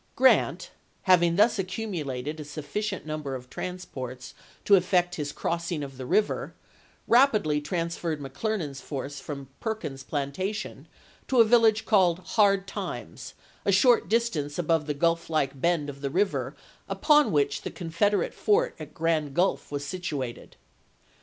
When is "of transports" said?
3.35-4.33